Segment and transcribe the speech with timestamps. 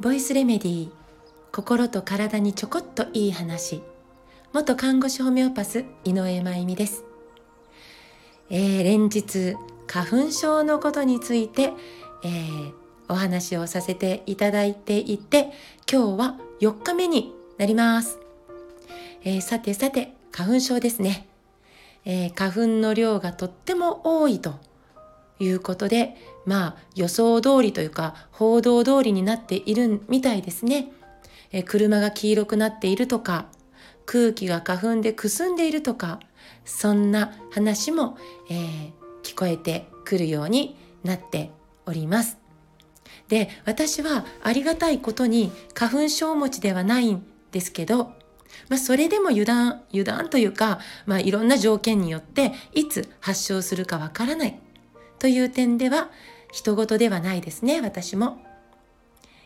[0.00, 0.90] ボイスレメディー
[1.50, 3.82] 心と体にちょこっといい話。
[4.52, 7.04] 元看護師ホメオパス井上真由美です、
[8.50, 9.56] えー、連日
[9.88, 11.72] 花粉症のことについて、
[12.22, 12.72] えー、
[13.08, 15.50] お話をさせていただいていて
[15.90, 18.20] 今日は4日目になります、
[19.24, 21.26] えー、さてさて花粉症ですね、
[22.04, 24.54] え花粉の量がとっても多いと
[25.38, 30.92] いうことで、まあ予想通りというか報道通りになっているみたいですね。
[31.52, 33.46] え車が黄色くなっているとか、
[34.04, 36.20] 空気が花粉でくすんでいるとか、
[36.64, 38.16] そんな話も、
[38.50, 38.92] えー、
[39.22, 41.50] 聞こえてくるようになって
[41.86, 42.38] おります。
[43.28, 48.12] で、私はありがたいことに花粉症持ちではないんですけど、
[48.68, 54.60] まあ、それでも油断、油断というか、まあ、いろんな条件によっていつ発症するかわからない。
[55.18, 56.10] という点では
[56.52, 58.38] 人事ではないですね私も。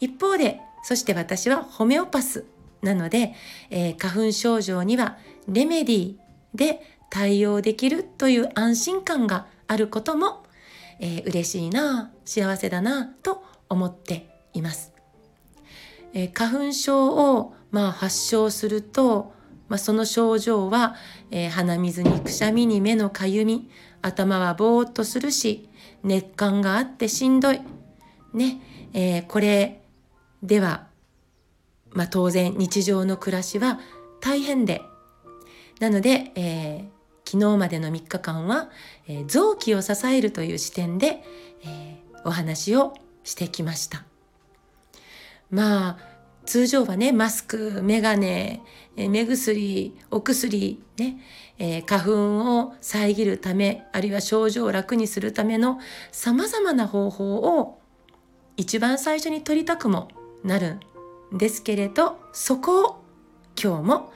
[0.00, 2.44] 一方でそして私はホメオパス
[2.82, 3.34] なので、
[3.70, 5.16] えー、花粉症状には
[5.48, 6.16] レメディー
[6.54, 10.44] で対応できるという安心感があることも、
[11.00, 14.92] えー、嬉しいな幸せだなと思っています、
[16.12, 19.33] えー、花粉症を、まあ、発症すると、
[19.68, 20.94] まあ、その症状は、
[21.30, 23.70] えー、鼻水にくしゃみに目のかゆみ
[24.02, 25.68] 頭はぼーっとするし、
[26.02, 27.60] 熱感があってしんどい。
[28.34, 28.60] ね、
[28.92, 29.82] えー、これ
[30.42, 30.88] では、
[31.90, 33.80] まあ、当然日常の暮らしは
[34.20, 34.82] 大変で、
[35.80, 38.70] なので、えー、昨日までの3日間は、
[39.08, 41.24] えー、臓器を支えるという視点で、
[41.64, 44.04] えー、お話をしてきました。
[45.50, 46.13] まあ
[46.46, 48.60] 通常はね、マスク、メガネ、
[48.96, 51.18] 目薬、お薬、ね、
[51.58, 55.78] えー、花粉を遮るため、あるいは症状を楽にするための
[56.12, 57.80] 様々な方法を
[58.56, 60.08] 一番最初に取りたくも
[60.44, 60.78] なる
[61.34, 63.04] んですけれど、そこを
[63.60, 64.12] 今日も、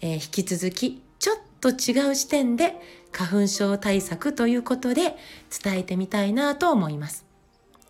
[0.00, 2.76] えー、引き続きちょっと違う視点で
[3.12, 5.16] 花粉症対策ということで
[5.62, 7.26] 伝えてみたいなと思います。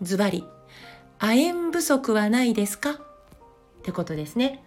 [0.00, 0.44] ズバリ、
[1.18, 2.98] 亜鉛不足はないですか？
[3.84, 4.64] ってことですね。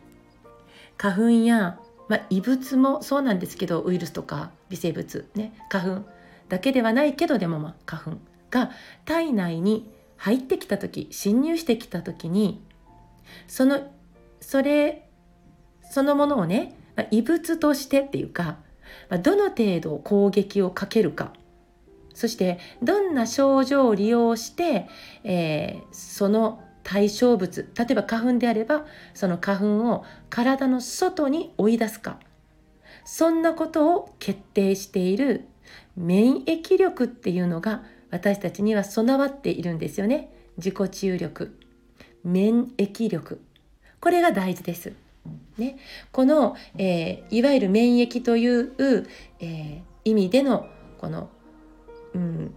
[0.95, 6.05] 花粉や、まあ、異物もそうなんですけどウイルスとか微生物ね花粉
[6.49, 8.71] だけではないけどでもまあ花粉が
[9.05, 12.63] 体内に入ってきた時侵入してきた時に
[13.47, 13.91] その
[14.39, 15.09] それ
[15.91, 18.57] そのものをね、まあ、異物としてっていうか、
[19.09, 21.33] まあ、どの程度攻撃をかけるか
[22.13, 24.87] そしてどんな症状を利用して、
[25.23, 32.17] えー、その対象物例えば花粉であればその花粉を体の外に追い出すか。
[33.03, 35.47] そんなことを決定している
[35.97, 40.31] 免疫力っていうのが私たちには備わっているんですよね。
[40.57, 41.59] 自己治癒力。
[42.23, 43.41] 免疫力。
[43.99, 44.93] これが大事です。
[45.57, 45.77] ね、
[46.13, 48.71] この、えー、いわゆる免疫という、
[49.39, 50.67] えー、意味での
[50.99, 51.29] この、
[52.13, 52.53] うん、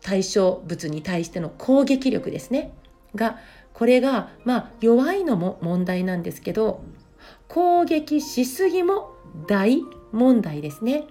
[0.00, 2.72] 対象物に対しての攻撃力ですね。
[3.14, 3.38] が
[3.74, 6.82] これがまあ弱いのも問題なんですけど
[7.48, 9.10] 攻撃しすぎも
[9.46, 11.04] 大問題ですね。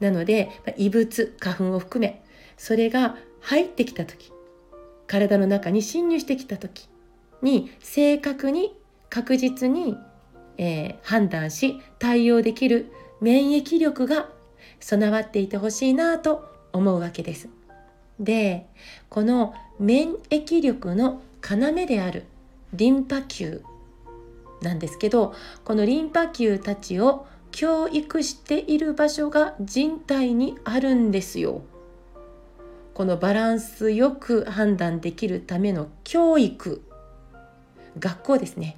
[0.00, 2.22] なので異物花粉を含め
[2.56, 4.32] それが入ってきた時
[5.06, 6.88] 体の中に侵入してきた時
[7.42, 8.74] に正確に
[9.10, 9.96] 確実に、
[10.56, 14.28] えー、判断し対応できる免疫力が
[14.80, 17.48] 備わっていてほしいなと思うわけです。
[18.18, 18.66] で
[19.08, 22.24] この免疫力の要である
[22.72, 23.62] リンパ球
[24.62, 25.34] なんですけど
[25.64, 31.62] このリンパ球たちを教育している場所が人体にあるんですよ。
[32.94, 36.82] このバランスよく判断できるための教育
[37.98, 38.76] 学校ですね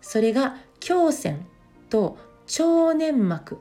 [0.00, 0.56] それが
[0.88, 1.46] 胸腺
[1.88, 2.16] と
[2.58, 3.58] 腸粘膜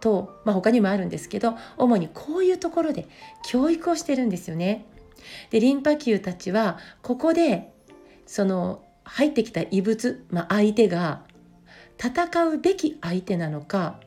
[0.00, 3.06] と、まあ、他にもあるんですけど主にこういうところで
[3.44, 4.86] 教育をしてるんですよね。
[5.50, 7.72] でリンパ球たちはここで
[8.28, 11.22] その入ってきた異物、まあ、相手が
[11.98, 14.00] 戦うべき相手なのか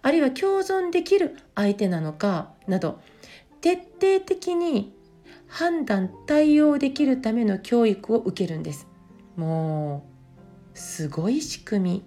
[0.00, 3.00] あるいは共存できる相手なのかなど
[3.60, 4.96] 徹底的に
[5.46, 8.88] 判断対応できるための教育を受けるんです
[9.36, 10.06] も
[10.74, 12.04] うすごい仕組み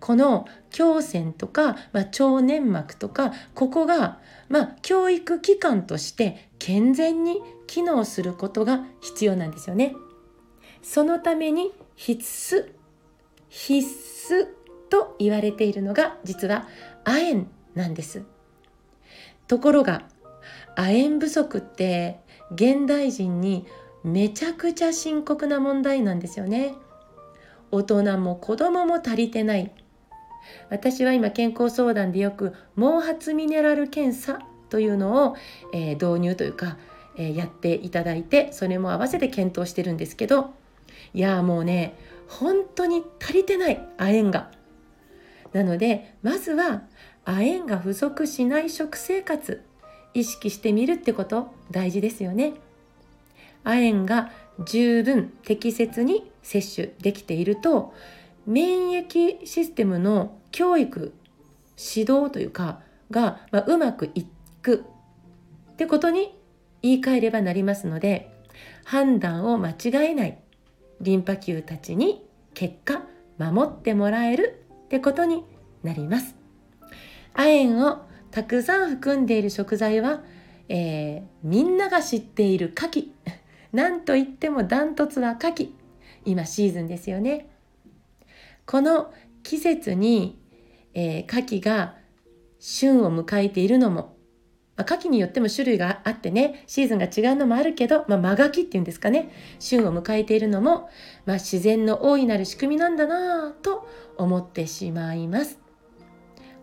[0.00, 0.46] この
[0.76, 4.18] 胸腺とか、まあ、腸粘膜とかここが、
[4.48, 9.94] まあ、教育機関として健全に機能することが必要なんですよね。
[10.82, 12.22] そのために必
[12.56, 12.72] 須
[13.48, 14.46] 必須
[14.90, 16.66] と言われているのが実は
[17.04, 18.22] 亜鉛なんです
[19.46, 20.02] ところが
[20.76, 22.18] 亜鉛不足って
[22.52, 23.66] 現代人に
[24.04, 26.74] めちゃくちゃ深刻な問題なんですよね。
[27.70, 29.72] 大人も子供も足りてない。
[30.70, 34.40] 私は今健康相談でよく毛髪ミネラル検査
[34.70, 35.36] というのを、
[35.72, 36.76] えー、導入というか、
[37.16, 40.52] えー、やっていただいてそれも合わせて検討してるんですけど
[41.14, 41.96] いやもうね
[42.28, 44.50] 本当に足りてない亜鉛が。
[45.52, 46.82] なのでまずは
[47.24, 49.62] 亜鉛が不足しない食生活
[50.14, 52.54] 意識してみるってこと大事ですよね。
[53.64, 54.30] 亜鉛が
[54.64, 57.94] 十分適切に摂取できていると
[58.46, 61.14] 免疫システムの教育
[61.78, 64.26] 指導というかが、まあ、うまくい
[64.62, 64.84] く
[65.72, 66.36] ってことに
[66.82, 68.30] 言い換えればなりますので
[68.84, 70.38] 判断を間違えない
[71.02, 73.02] リンパ球たちに結果
[73.38, 75.44] 守ってもらえるってことに
[75.82, 76.36] なります。
[77.34, 80.22] 亜鉛をたくさん含んでいる食材は、
[80.68, 83.08] えー、みんなが知っている牡蠣
[83.72, 85.70] なんといってもダントツは牡蠣
[86.24, 87.48] 今シーズンですよね。
[88.64, 89.12] この
[89.42, 90.38] 季節に、
[90.94, 91.96] えー、牡蠣が
[92.60, 94.11] 旬を迎えているのも、
[94.76, 99.30] まあ、牡蠣によっても種類があってねシーズンが違うのもあるけど、まあ、間牡蠣っていうんですかね。
[99.58, 100.88] 旬を迎えているのも、
[101.26, 105.58] まあ、自然の大いなる仕組みなんだなぁと思ってしまいます。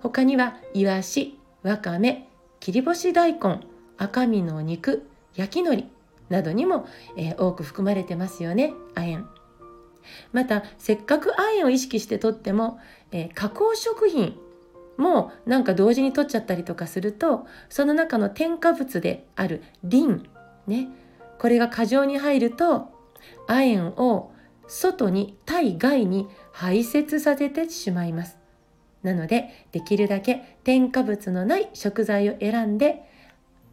[0.01, 2.29] 他にはイワシわかめ
[2.59, 3.59] 切り干し大根
[3.97, 5.89] 赤身の肉焼き海苔
[6.29, 8.73] などにも、えー、多く含まれてますよね。
[8.95, 9.25] 亜鉛。
[10.31, 12.79] またせっかく亜鉛を意識してとっても、
[13.11, 14.37] えー、加工食品
[14.99, 20.27] もなんか同時に取っちゃったりとかするとその中の添加物であるリン
[20.67, 20.89] ね
[21.39, 22.89] これが過剰に入ると
[23.47, 24.31] 亜鉛を
[24.67, 28.37] 外に体外に排泄させてしまいます。
[29.01, 33.01] なのでできるだけ添加物のない食材を選んで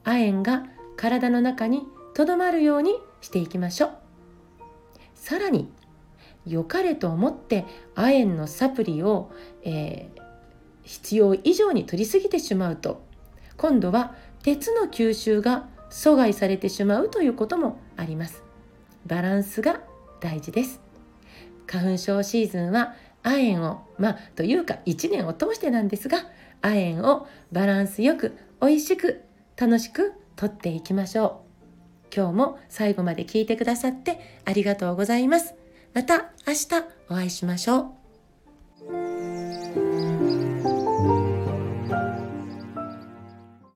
[0.04, 1.82] 亜鉛が体の中に
[2.14, 3.92] とどまるようにしていきましょう。
[5.14, 5.68] さらに
[6.46, 7.64] 良かれと思って
[7.96, 9.32] 亜鉛のサプリを、
[9.64, 10.22] えー、
[10.86, 13.02] 必要以上に取りすぎてしまうと。
[13.56, 18.42] 今度は鉄の吸収が阻害されてしまうということもあります。
[19.06, 19.80] バランスが
[20.20, 20.80] 大事です。
[21.66, 26.18] 花粉症シーズンは亜鉛をまあというか1年を通してなんですが
[26.62, 29.22] 亜鉛をバランスよく美味しく
[29.56, 32.14] 楽しくとっていきましょう。
[32.14, 35.54] 今日も最後まで聞いてくださってありがとうございます。
[35.94, 36.68] また明日
[37.08, 37.95] お会いしましょう。